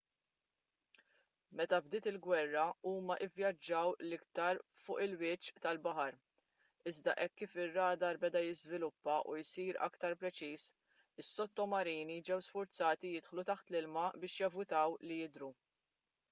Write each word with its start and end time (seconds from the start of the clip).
meta 1.57 1.79
bdiet 1.87 2.07
il-gwerra 2.11 2.61
huma 2.91 3.17
vvjaġġaw 3.35 3.91
l-aktar 4.07 4.61
fuq 4.85 5.03
il-wiċċ 5.07 5.61
tal-baħar 5.67 6.17
iżda 6.93 7.15
hekk 7.21 7.37
kif 7.43 7.53
ir-radar 7.65 8.21
beda 8.25 8.43
jiżviluppa 8.47 9.19
u 9.35 9.39
jsir 9.43 9.81
aktar 9.89 10.17
preċiż 10.25 10.67
is-sottomarini 11.25 12.19
ġew 12.33 12.41
sfurzati 12.49 13.13
jidħlu 13.15 13.49
taħt 13.53 13.73
l-ilma 13.75 14.11
biex 14.25 14.43
jevitaw 14.45 15.01
li 15.07 15.21
jidhru 15.23 15.53